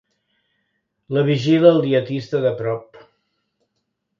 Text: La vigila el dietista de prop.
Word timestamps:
La 1.17 1.23
vigila 1.27 1.69
el 1.73 1.79
dietista 1.85 2.41
de 2.47 2.55
prop. 2.63 2.99